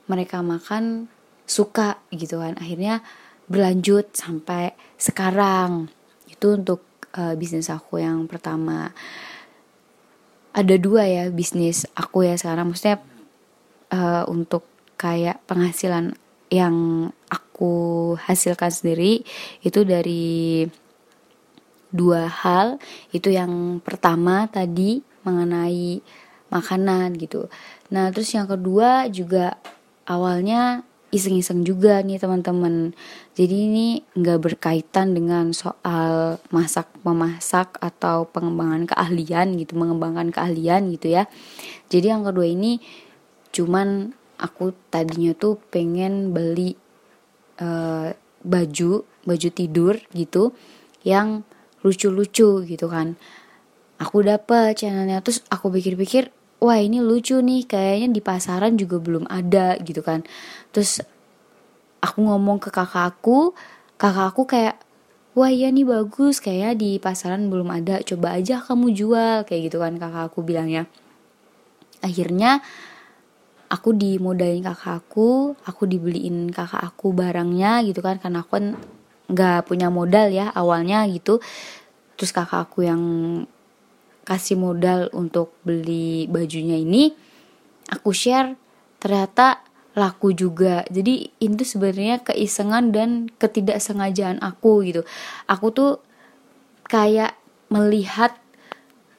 [0.07, 1.11] Mereka makan
[1.43, 2.55] suka gitu kan.
[2.55, 3.03] Akhirnya
[3.51, 5.91] berlanjut sampai sekarang.
[6.31, 6.87] Itu untuk
[7.19, 8.95] uh, bisnis aku yang pertama
[10.53, 12.71] ada dua ya bisnis aku ya sekarang.
[12.71, 13.01] Maksudnya
[13.93, 14.65] uh, untuk
[14.97, 19.23] kayak penghasilan yang aku hasilkan sendiri
[19.61, 20.65] itu dari
[21.91, 22.79] dua hal.
[23.11, 25.99] Itu yang pertama tadi mengenai
[26.47, 27.51] makanan gitu.
[27.91, 29.59] Nah terus yang kedua juga
[30.07, 32.91] awalnya iseng-iseng juga nih teman-teman
[33.37, 41.13] jadi ini nggak berkaitan dengan soal masak memasak atau pengembangan keahlian gitu mengembangkan keahlian gitu
[41.13, 41.29] ya.
[41.85, 42.81] Jadi yang kedua ini
[43.53, 44.09] cuman
[44.41, 46.73] aku tadinya tuh pengen beli
[47.61, 48.09] uh,
[48.41, 50.57] baju baju tidur gitu
[51.05, 51.45] yang
[51.85, 53.21] lucu-lucu gitu kan.
[54.01, 59.29] Aku dapet channelnya terus aku pikir-pikir wah ini lucu nih kayaknya di pasaran juga belum
[59.29, 60.25] ada gitu kan.
[60.73, 61.05] Terus
[62.07, 63.51] aku ngomong ke kakak aku
[63.99, 64.79] kakak aku kayak
[65.35, 69.77] wah iya nih bagus kayaknya di pasaran belum ada coba aja kamu jual kayak gitu
[69.83, 70.87] kan kakak aku bilangnya.
[71.99, 72.63] Akhirnya
[73.67, 78.65] aku dimodalin kakak aku aku dibeliin kakak aku barangnya gitu kan karena aku kan
[79.27, 81.43] nggak punya modal ya awalnya gitu.
[82.15, 83.03] Terus kakak aku yang
[84.23, 87.11] kasih modal untuk beli bajunya ini
[87.87, 88.59] aku share
[88.99, 89.66] ternyata
[89.97, 90.85] laku juga.
[90.93, 95.01] Jadi itu sebenarnya keisengan dan ketidaksengajaan aku gitu.
[95.49, 95.97] Aku tuh
[96.85, 97.33] kayak
[97.73, 98.37] melihat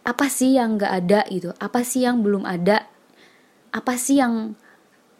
[0.06, 1.50] apa sih yang nggak ada gitu?
[1.58, 2.86] Apa sih yang belum ada?
[3.74, 4.54] Apa sih yang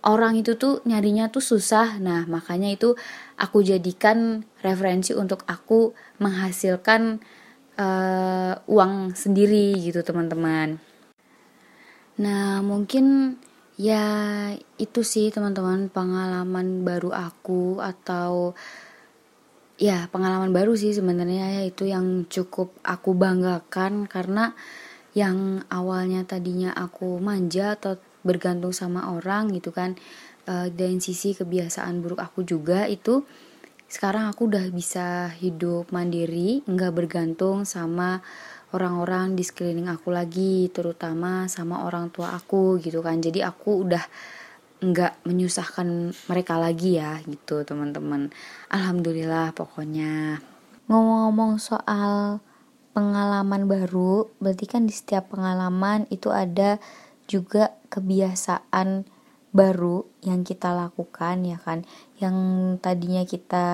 [0.07, 1.99] orang itu tuh nyarinya tuh susah?
[1.99, 2.95] Nah makanya itu
[3.35, 5.93] aku jadikan referensi untuk aku
[6.23, 7.19] menghasilkan
[7.77, 10.79] uh, uang sendiri gitu teman-teman.
[12.23, 13.37] Nah mungkin
[13.79, 14.05] ya
[14.77, 18.59] itu sih teman-teman pengalaman baru aku atau
[19.79, 24.59] ya pengalaman baru sih sebenarnya ya itu yang cukup aku banggakan karena
[25.15, 29.95] yang awalnya tadinya aku manja atau bergantung sama orang gitu kan
[30.51, 33.23] uh, dan sisi kebiasaan buruk aku juga itu
[33.89, 38.21] sekarang aku udah bisa hidup mandiri nggak bergantung sama
[38.73, 43.17] orang-orang di sekeliling aku lagi terutama sama orang tua aku gitu kan.
[43.21, 44.05] Jadi aku udah
[44.79, 48.31] nggak menyusahkan mereka lagi ya gitu teman-teman.
[48.71, 50.39] Alhamdulillah pokoknya.
[50.87, 52.41] Ngomong-ngomong soal
[52.95, 56.79] pengalaman baru berarti kan di setiap pengalaman itu ada
[57.29, 59.05] juga kebiasaan
[59.51, 61.83] baru yang kita lakukan ya kan.
[62.21, 62.37] Yang
[62.85, 63.67] tadinya kita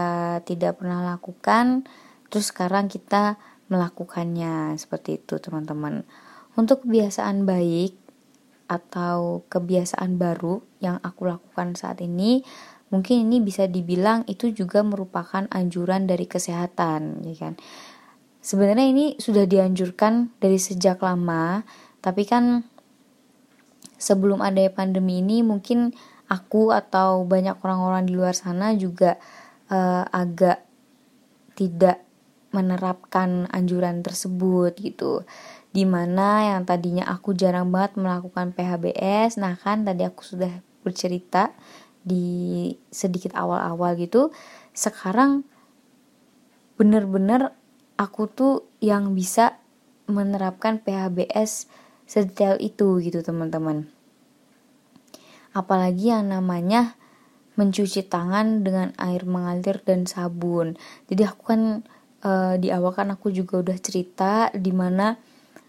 [0.48, 1.85] tidak pernah lakukan
[2.33, 3.37] terus sekarang kita
[3.68, 6.05] melakukannya seperti itu teman-teman.
[6.55, 7.96] Untuk kebiasaan baik
[8.70, 12.40] atau kebiasaan baru yang aku lakukan saat ini
[12.88, 17.55] mungkin ini bisa dibilang itu juga merupakan anjuran dari kesehatan ya kan?
[18.44, 21.64] Sebenarnya ini sudah dianjurkan dari sejak lama
[22.05, 22.68] tapi kan
[23.96, 25.96] sebelum ada pandemi ini mungkin
[26.29, 29.16] aku atau banyak orang-orang di luar sana juga
[29.72, 30.61] uh, agak
[31.57, 32.04] tidak
[32.55, 35.27] menerapkan anjuran tersebut gitu.
[35.75, 41.51] Di mana yang tadinya aku jarang banget melakukan PHBS nah kan tadi aku sudah bercerita
[42.07, 44.31] di sedikit awal-awal gitu.
[44.71, 45.43] Sekarang
[46.79, 47.51] bener-bener
[47.99, 49.59] aku tuh yang bisa
[50.07, 51.67] menerapkan PHBS
[52.05, 53.88] sedetail itu gitu teman-teman.
[55.57, 56.95] Apalagi yang namanya
[57.55, 60.75] mencuci tangan dengan air mengalir dan sabun.
[61.07, 61.62] Jadi aku kan
[62.24, 65.14] e, di awal kan aku juga udah cerita di mana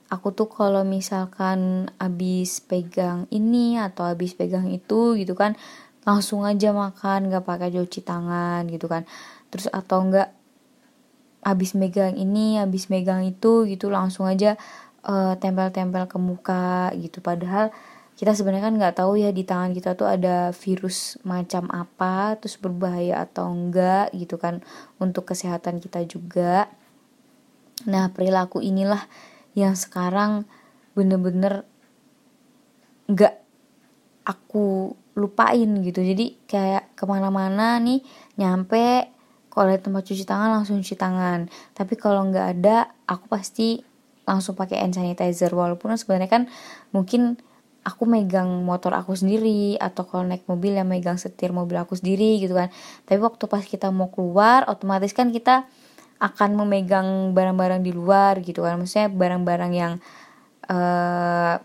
[0.07, 5.59] aku tuh kalau misalkan abis pegang ini atau abis pegang itu gitu kan
[6.07, 9.03] langsung aja makan gak pakai cuci tangan gitu kan.
[9.49, 10.29] Terus atau enggak
[11.45, 14.57] abis megang ini abis megang itu gitu langsung aja
[15.05, 17.21] uh, tempel-tempel ke muka gitu.
[17.21, 17.69] Padahal
[18.15, 22.55] kita sebenarnya kan nggak tahu ya di tangan kita tuh ada virus macam apa terus
[22.55, 24.63] berbahaya atau enggak gitu kan
[25.03, 26.71] untuk kesehatan kita juga.
[27.83, 29.03] Nah perilaku inilah
[29.51, 30.47] yang sekarang
[30.95, 31.67] bener-bener
[33.11, 33.35] nggak
[34.23, 35.99] aku lupain gitu.
[35.99, 37.99] Jadi kayak ke mana-mana nih
[38.39, 39.11] nyampe
[39.51, 41.51] kalau ada tempat cuci tangan langsung cuci tangan.
[41.75, 43.83] Tapi kalau nggak ada aku pasti
[44.23, 45.51] langsung pakai hand sanitizer.
[45.51, 46.43] Walaupun sebenarnya kan
[46.91, 47.39] mungkin
[47.85, 52.41] aku megang motor aku sendiri atau kalau naik mobil yang megang setir mobil aku sendiri
[52.41, 52.73] gitu kan.
[53.05, 55.69] Tapi waktu pas kita mau keluar otomatis kan kita
[56.17, 58.81] akan memegang barang-barang di luar gitu kan.
[58.81, 59.93] Maksudnya barang-barang yang
[60.65, 61.61] uh,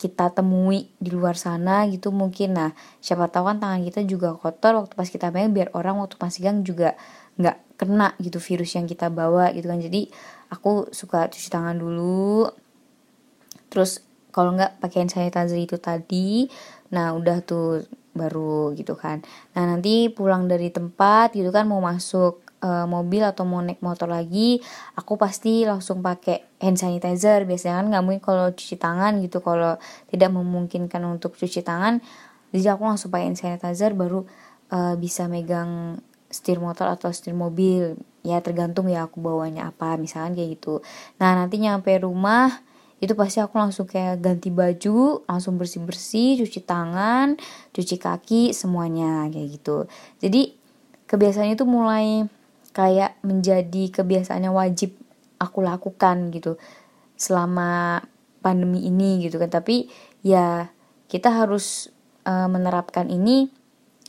[0.00, 2.56] kita temui di luar sana gitu mungkin.
[2.56, 2.70] Nah
[3.04, 6.32] siapa tahu kan tangan kita juga kotor waktu pas kita pegang biar orang waktu pas
[6.32, 6.96] pegang juga
[7.36, 9.76] nggak kena gitu virus yang kita bawa gitu kan.
[9.76, 10.08] Jadi
[10.48, 12.48] aku suka cuci tangan dulu.
[13.72, 14.03] Terus
[14.34, 16.50] kalau nggak pakai hand sanitizer itu tadi
[16.90, 19.22] nah udah tuh baru gitu kan.
[19.58, 24.06] Nah nanti pulang dari tempat gitu kan mau masuk e, mobil atau mau naik motor
[24.06, 24.62] lagi
[24.94, 27.42] aku pasti langsung pakai hand sanitizer.
[27.46, 29.78] Biasanya kan nggak mungkin kalau cuci tangan gitu kalau
[30.10, 31.98] tidak memungkinkan untuk cuci tangan
[32.54, 34.22] jadi aku langsung pakai hand sanitizer baru
[34.70, 35.98] e, bisa megang
[36.30, 37.98] setir motor atau setir mobil.
[38.22, 40.82] Ya tergantung ya aku bawanya apa misalkan kayak gitu.
[41.18, 42.62] Nah nanti nyampe rumah
[43.04, 47.36] itu pasti aku langsung kayak ganti baju langsung bersih bersih cuci tangan
[47.76, 49.84] cuci kaki semuanya kayak gitu.
[50.18, 50.56] Jadi
[51.04, 52.24] kebiasaan itu mulai
[52.74, 54.96] kayak menjadi kebiasaan yang wajib
[55.36, 56.56] aku lakukan gitu.
[57.14, 58.00] Selama
[58.40, 59.52] pandemi ini gitu kan.
[59.52, 59.86] Tapi
[60.24, 60.72] ya
[61.06, 61.92] kita harus
[62.24, 63.52] uh, menerapkan ini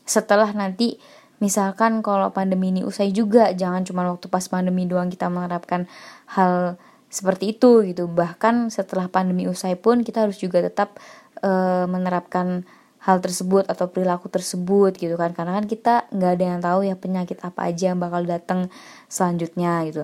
[0.06, 0.98] setelah nanti
[1.44, 5.90] misalkan kalau pandemi ini usai juga jangan cuma waktu pas pandemi doang kita menerapkan
[6.32, 6.80] hal
[7.16, 8.12] seperti itu gitu.
[8.12, 11.00] Bahkan setelah pandemi usai pun kita harus juga tetap
[11.40, 11.52] e,
[11.88, 12.68] menerapkan
[13.00, 15.32] hal tersebut atau perilaku tersebut gitu kan.
[15.32, 18.68] Karena kan kita nggak ada yang tahu ya penyakit apa aja yang bakal datang
[19.08, 20.04] selanjutnya gitu.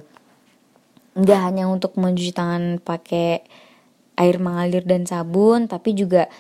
[1.19, 3.43] Nggak hanya untuk mencuci tangan pakai
[4.15, 6.31] air mengalir dan sabun tapi juga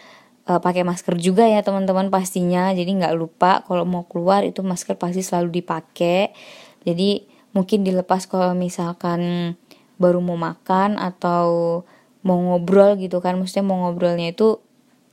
[0.47, 2.71] e, pakai masker juga ya teman-teman pastinya.
[2.71, 6.31] Jadi nggak lupa kalau mau keluar itu masker pasti selalu dipakai.
[6.87, 9.53] Jadi mungkin dilepas kalau misalkan
[10.01, 11.81] baru mau makan atau
[12.25, 13.37] mau ngobrol gitu kan.
[13.37, 14.57] Maksudnya mau ngobrolnya itu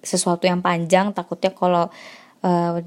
[0.01, 1.93] sesuatu yang panjang takutnya kalau
[2.47, 2.81] uh,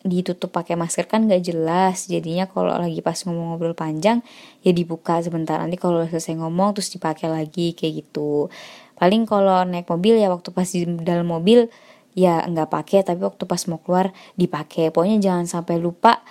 [0.00, 2.08] ditutup pakai masker kan gak jelas.
[2.08, 4.24] Jadinya kalau lagi pas ngomong ngobrol panjang
[4.64, 5.60] ya dibuka sebentar.
[5.60, 8.48] Nanti kalau selesai ngomong terus dipakai lagi kayak gitu.
[8.96, 11.68] Paling kalau naik mobil ya waktu pas di dalam mobil
[12.16, 13.04] ya nggak pakai.
[13.04, 14.88] Tapi waktu pas mau keluar dipakai.
[14.88, 16.24] Pokoknya jangan sampai lupa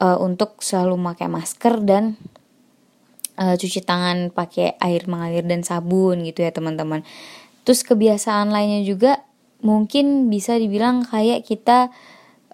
[0.00, 2.16] uh, untuk selalu pakai masker dan
[3.38, 7.06] uh, cuci tangan pakai air mengalir dan sabun gitu ya teman-teman.
[7.62, 9.22] Terus kebiasaan lainnya juga
[9.62, 11.90] mungkin bisa dibilang kayak kita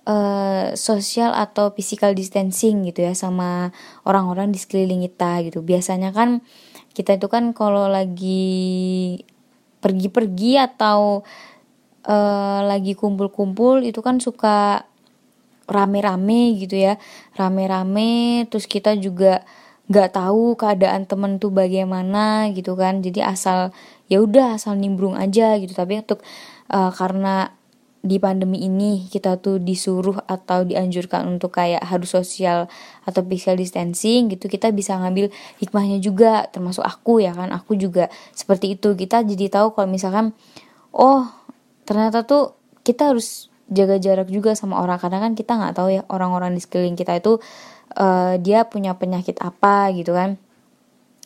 [0.05, 3.73] uh, sosial atau physical distancing gitu ya sama
[4.05, 5.64] orang-orang di sekeliling kita gitu.
[5.64, 6.44] Biasanya kan
[6.94, 9.18] kita itu kan kalau lagi
[9.83, 11.27] pergi-pergi atau
[12.09, 14.88] uh, lagi kumpul-kumpul itu kan suka
[15.64, 17.01] rame-rame gitu ya
[17.37, 19.44] rame-rame terus kita juga
[19.85, 23.05] nggak tahu keadaan temen tuh bagaimana gitu kan.
[23.05, 23.75] Jadi asal
[24.09, 25.77] ya udah asal nimbrung aja gitu.
[25.77, 26.25] Tapi untuk
[26.73, 27.53] uh, karena
[28.05, 32.68] di pandemi ini kita tuh disuruh atau dianjurkan untuk kayak harus sosial
[33.09, 36.49] atau physical distancing gitu kita bisa ngambil hikmahnya juga.
[36.49, 38.92] Termasuk aku ya kan aku juga seperti itu.
[38.97, 40.33] Kita jadi tahu kalau misalkan
[40.92, 41.29] oh
[41.85, 45.01] ternyata tuh kita harus jaga jarak juga sama orang.
[45.01, 47.73] Karena kan kita nggak tahu ya orang-orang di sekeliling kita itu uh,
[48.42, 50.37] dia punya penyakit apa gitu kan?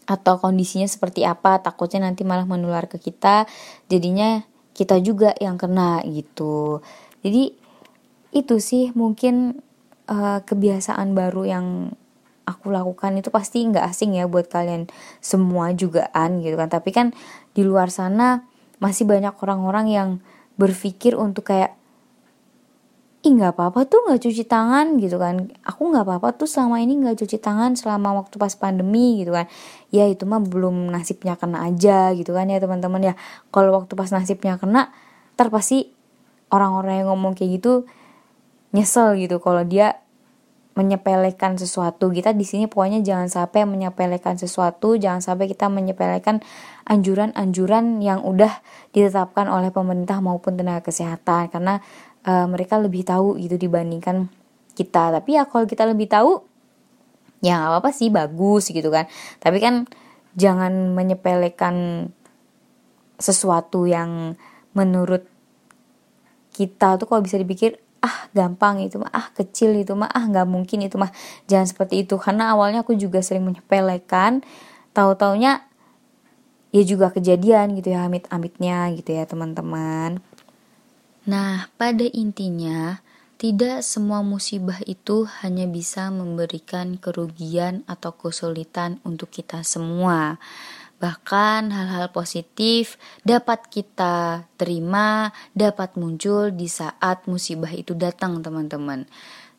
[0.09, 1.61] Atau kondisinya seperti apa?
[1.61, 3.45] Takutnya nanti malah menular ke kita.
[3.93, 4.45] Jadinya
[4.77, 6.81] kita juga yang kena gitu.
[7.21, 7.51] Jadi
[8.31, 9.59] itu sih mungkin
[10.09, 11.67] uh, kebiasaan baru yang
[12.49, 13.17] aku lakukan.
[13.21, 14.89] Itu pasti nggak asing ya buat kalian
[15.21, 16.69] semua jugaan gitu kan.
[16.73, 17.07] Tapi kan
[17.53, 20.09] di luar sana masih banyak orang-orang yang
[20.59, 21.78] berpikir untuk kayak
[23.19, 25.51] ih nggak apa-apa tuh nggak cuci tangan gitu kan.
[25.67, 29.51] Aku nggak apa-apa tuh selama ini nggak cuci tangan selama waktu pas pandemi gitu kan.
[29.91, 33.15] Ya itu mah belum nasibnya kena aja gitu kan ya teman-teman ya.
[33.51, 34.95] Kalau waktu pas nasibnya kena
[35.35, 35.91] ntar pasti
[36.51, 37.73] orang-orang yang ngomong kayak gitu
[38.75, 39.99] nyesel gitu kalau dia
[40.79, 42.07] menyepelekan sesuatu.
[42.15, 46.39] Kita di sini pokoknya jangan sampai menyepelekan sesuatu jangan sampai kita menyepelekan
[46.87, 48.63] anjuran-anjuran yang udah
[48.95, 51.51] ditetapkan oleh pemerintah maupun tenaga kesehatan.
[51.51, 51.83] Karena
[52.25, 54.31] uh, mereka lebih tahu gitu dibandingkan
[54.75, 55.15] kita.
[55.15, 56.43] Tapi ya kalau kita lebih tahu
[57.43, 59.07] ya nggak apa-apa sih bagus gitu kan.
[59.39, 59.87] Tapi kan
[60.39, 62.09] jangan menyepelekan
[63.19, 64.39] sesuatu yang
[64.75, 65.27] menurut
[66.55, 70.47] kita tuh kalau bisa dipikir ah gampang itu mah ah kecil itu mah ah nggak
[70.47, 71.11] mungkin itu mah
[71.51, 72.15] jangan seperti itu.
[72.19, 74.47] Karena awalnya aku juga sering menyepelekan
[74.95, 75.67] tahu taunya
[76.69, 80.21] ya juga kejadian gitu ya amit-amitnya gitu ya teman-teman
[81.29, 83.05] Nah, pada intinya,
[83.37, 90.41] tidak semua musibah itu hanya bisa memberikan kerugian atau kesulitan untuk kita semua.
[91.05, 92.97] Bahkan hal-hal positif
[93.29, 99.05] dapat kita terima, dapat muncul di saat musibah itu datang, teman-teman.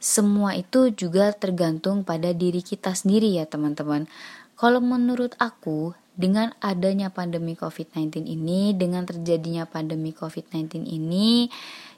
[0.02, 4.10] Semua itu juga tergantung pada diri kita sendiri ya, teman-teman.
[4.58, 11.48] Kalau menurut aku, dengan adanya pandemi COVID-19 ini, dengan terjadinya pandemi COVID-19 ini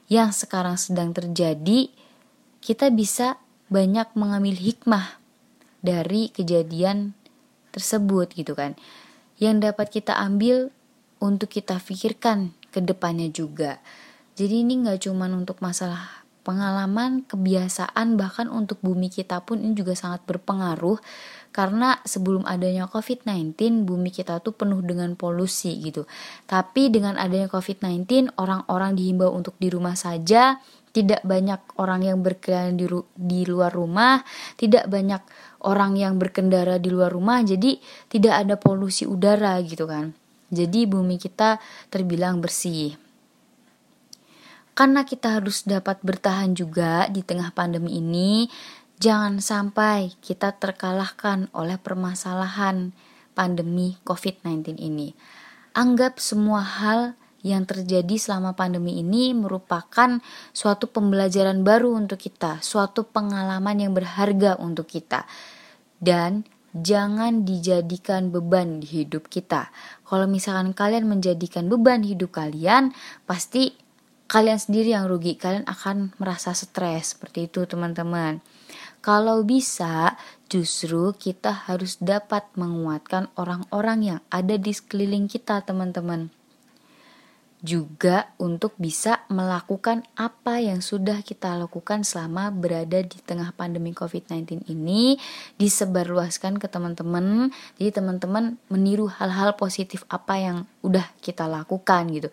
[0.06, 1.90] yang sekarang sedang terjadi,
[2.62, 5.18] kita bisa banyak mengambil hikmah
[5.82, 7.18] dari kejadian
[7.74, 8.78] tersebut gitu kan
[9.42, 10.70] yang dapat kita ambil
[11.18, 13.82] untuk kita pikirkan ke depannya juga.
[14.38, 19.94] Jadi ini nggak cuma untuk masalah pengalaman, kebiasaan, bahkan untuk bumi kita pun ini juga
[19.94, 20.98] sangat berpengaruh
[21.52, 26.08] karena sebelum adanya COVID-19 bumi kita tuh penuh dengan polusi gitu.
[26.48, 30.56] Tapi dengan adanya COVID-19 orang-orang dihimbau untuk di rumah saja,
[30.96, 34.24] tidak banyak orang yang berkeliaran di, di luar rumah,
[34.56, 35.20] tidak banyak
[35.68, 37.44] orang yang berkendara di luar rumah.
[37.44, 40.12] Jadi tidak ada polusi udara gitu kan.
[40.52, 42.96] Jadi bumi kita terbilang bersih.
[44.72, 48.48] Karena kita harus dapat bertahan juga di tengah pandemi ini
[49.02, 52.94] jangan sampai kita terkalahkan oleh permasalahan
[53.34, 55.10] pandemi COVID-19 ini
[55.74, 60.22] anggap semua hal yang terjadi selama pandemi ini merupakan
[60.54, 65.26] suatu pembelajaran baru untuk kita, suatu pengalaman yang berharga untuk kita.
[65.98, 69.74] Dan jangan dijadikan beban di hidup kita.
[70.06, 72.94] Kalau misalkan kalian menjadikan beban hidup kalian,
[73.26, 73.74] pasti
[74.30, 75.34] kalian sendiri yang rugi.
[75.34, 78.38] Kalian akan merasa stres seperti itu, teman-teman.
[79.02, 80.14] Kalau bisa,
[80.46, 86.30] justru kita harus dapat menguatkan orang-orang yang ada di sekeliling kita, teman-teman
[87.62, 94.66] juga untuk bisa melakukan apa yang sudah kita lakukan selama berada di tengah pandemi COVID-19
[94.66, 95.14] ini
[95.62, 97.54] disebarluaskan ke teman-teman.
[97.78, 102.28] Jadi teman-teman meniru hal-hal positif apa yang udah kita lakukan gitu.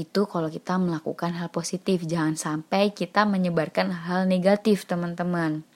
[0.00, 5.69] Itu kalau kita melakukan hal positif, jangan sampai kita menyebarkan hal negatif, teman-teman.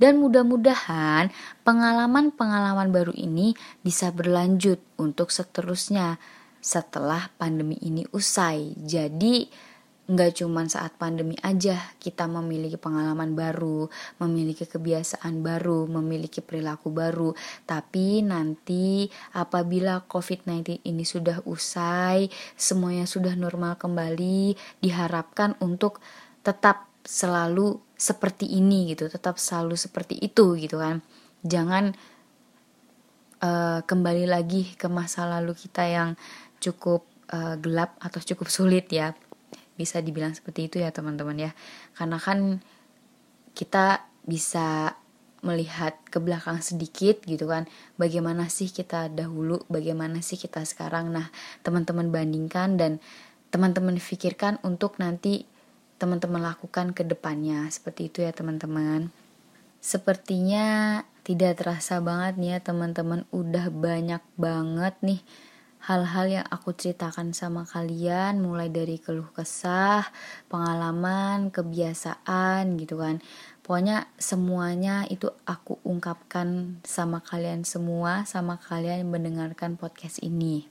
[0.00, 1.28] Dan mudah-mudahan
[1.60, 3.52] pengalaman-pengalaman baru ini
[3.84, 6.16] bisa berlanjut untuk seterusnya
[6.56, 8.72] setelah pandemi ini usai.
[8.80, 9.68] Jadi
[10.10, 13.86] nggak cuma saat pandemi aja kita memiliki pengalaman baru,
[14.18, 17.30] memiliki kebiasaan baru, memiliki perilaku baru,
[17.62, 19.06] tapi nanti
[19.38, 22.26] apabila COVID-19 ini sudah usai,
[22.58, 26.02] semuanya sudah normal kembali, diharapkan untuk
[26.42, 31.04] tetap selalu seperti ini gitu, tetap selalu seperti itu gitu kan.
[31.44, 31.92] Jangan
[33.44, 36.16] uh, kembali lagi ke masa lalu kita yang
[36.64, 39.12] cukup uh, gelap atau cukup sulit ya.
[39.76, 41.52] Bisa dibilang seperti itu ya teman-teman ya.
[41.92, 42.64] Karena kan
[43.52, 44.96] kita bisa
[45.44, 47.68] melihat ke belakang sedikit gitu kan.
[48.00, 51.12] Bagaimana sih kita dahulu bagaimana sih kita sekarang?
[51.12, 51.28] Nah
[51.60, 52.96] teman-teman bandingkan dan
[53.52, 55.44] teman-teman pikirkan untuk nanti
[56.00, 59.12] teman-teman lakukan ke depannya seperti itu ya teman-teman
[59.84, 65.20] sepertinya tidak terasa banget nih ya teman-teman udah banyak banget nih
[65.80, 70.04] hal-hal yang aku ceritakan sama kalian mulai dari keluh kesah,
[70.52, 73.24] pengalaman, kebiasaan gitu kan.
[73.64, 80.68] Pokoknya semuanya itu aku ungkapkan sama kalian semua, sama kalian yang mendengarkan podcast ini.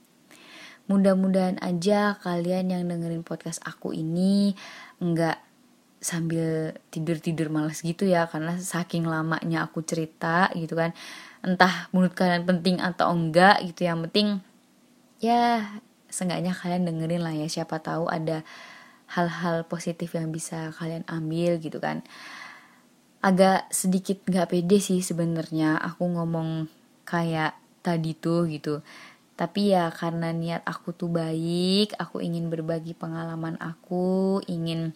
[0.90, 4.58] Mudah-mudahan aja kalian yang dengerin podcast aku ini
[5.00, 5.38] nggak
[6.00, 10.96] sambil tidur-tidur males gitu ya karena saking lamanya aku cerita gitu kan.
[11.44, 14.44] Entah menurut kalian penting atau enggak gitu yang penting
[15.20, 15.76] ya
[16.08, 18.48] seenggaknya kalian dengerin lah ya siapa tahu ada
[19.12, 22.04] hal-hal positif yang bisa kalian ambil gitu kan.
[23.20, 26.72] Agak sedikit nggak pede sih sebenarnya aku ngomong
[27.04, 28.80] kayak tadi tuh gitu
[29.40, 34.92] tapi ya karena niat aku tuh baik aku ingin berbagi pengalaman aku ingin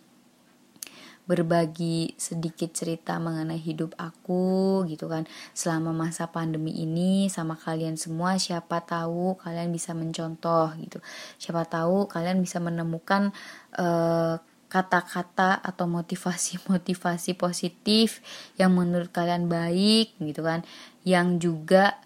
[1.23, 5.23] berbagi sedikit cerita mengenai hidup aku gitu kan.
[5.55, 10.99] Selama masa pandemi ini sama kalian semua siapa tahu kalian bisa mencontoh gitu.
[11.39, 13.31] Siapa tahu kalian bisa menemukan
[13.79, 14.35] eh,
[14.67, 18.19] kata-kata atau motivasi-motivasi positif
[18.57, 20.67] yang menurut kalian baik gitu kan.
[21.07, 22.03] Yang juga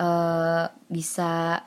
[0.00, 1.64] uh, bisa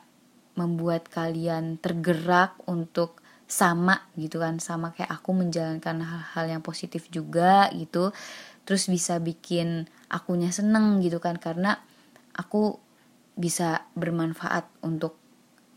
[0.58, 7.70] membuat kalian tergerak untuk sama gitu kan sama kayak aku menjalankan hal-hal yang positif juga
[7.78, 8.10] gitu
[8.66, 11.78] terus bisa bikin akunya seneng gitu kan karena
[12.34, 12.82] aku
[13.34, 15.18] bisa bermanfaat untuk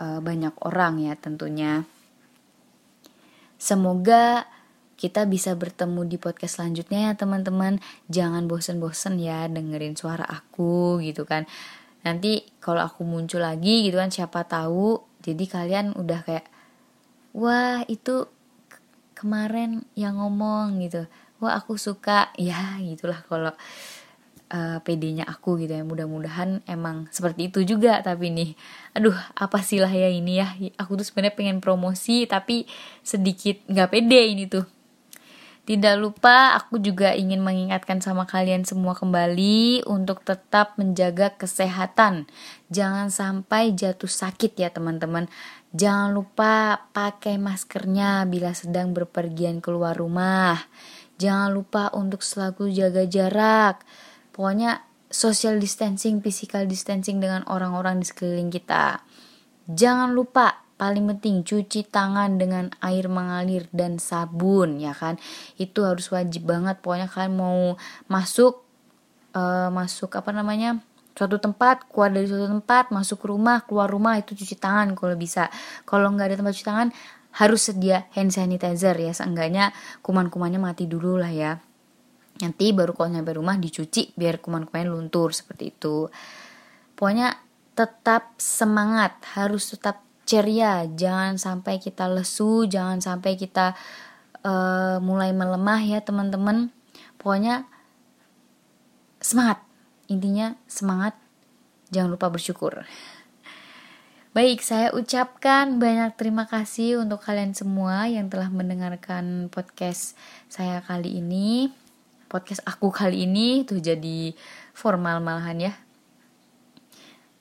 [0.01, 1.85] uh, banyak orang ya tentunya.
[3.57, 4.45] Semoga
[4.97, 7.81] kita bisa bertemu di podcast selanjutnya ya teman-teman.
[8.13, 11.49] Jangan bosen-bosen ya dengerin suara aku gitu kan
[12.03, 16.47] nanti kalau aku muncul lagi gitu kan siapa tahu jadi kalian udah kayak
[17.36, 18.30] wah itu
[19.16, 21.09] kemarin yang ngomong gitu.
[21.40, 22.30] Wah aku suka.
[22.40, 23.53] Ya gitulah kalau
[24.53, 25.82] uh, PD-nya aku gitu ya.
[25.82, 28.53] Mudah-mudahan emang seperti itu juga tapi nih.
[28.92, 30.49] Aduh apa sih lah ya ini ya.
[30.78, 32.68] Aku tuh sebenarnya pengen promosi tapi
[33.01, 34.76] sedikit nggak pede ini tuh
[35.67, 42.31] tidak lupa, aku juga ingin mengingatkan sama kalian semua kembali untuk tetap menjaga kesehatan.
[42.71, 45.27] Jangan sampai jatuh sakit ya teman-teman.
[45.75, 50.55] Jangan lupa pakai maskernya bila sedang berpergian keluar rumah.
[51.19, 53.83] Jangan lupa untuk selalu jaga jarak.
[54.31, 59.03] Pokoknya social distancing, physical distancing dengan orang-orang di sekeliling kita.
[59.67, 65.16] Jangan lupa paling penting cuci tangan dengan air mengalir dan sabun ya kan?
[65.57, 66.81] Itu harus wajib banget.
[66.85, 68.64] Pokoknya kalian mau masuk
[69.33, 70.81] uh, masuk apa namanya
[71.16, 75.49] suatu tempat keluar dari suatu tempat masuk rumah keluar rumah itu cuci tangan kalau bisa.
[75.89, 76.89] Kalau nggak ada tempat cuci tangan
[77.37, 79.12] harus sedia hand sanitizer ya.
[79.16, 79.72] Seenggaknya
[80.05, 81.57] kuman-kumannya mati dulu lah ya.
[82.37, 86.12] Nanti baru kalau nyampe rumah dicuci biar kuman-kumannya luntur seperti itu.
[86.93, 87.33] Pokoknya
[87.77, 93.79] tetap semangat harus tetap ceria, jangan sampai kita lesu, jangan sampai kita
[94.43, 96.74] uh, mulai melemah ya teman-teman.
[97.16, 97.64] Pokoknya
[99.22, 99.62] semangat,
[100.11, 101.14] intinya semangat,
[101.95, 102.83] jangan lupa bersyukur.
[104.37, 110.12] Baik, saya ucapkan banyak terima kasih untuk kalian semua yang telah mendengarkan podcast
[110.53, 111.72] saya kali ini.
[112.29, 114.37] Podcast aku kali ini tuh jadi
[114.77, 115.74] formal malahan ya.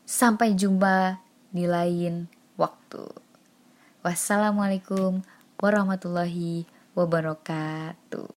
[0.08, 1.20] Sampai jumpa
[1.52, 3.06] di lain waktu.
[4.06, 5.22] Wassalamualaikum
[5.60, 6.66] warahmatullahi
[6.98, 8.28] wabarakatuh.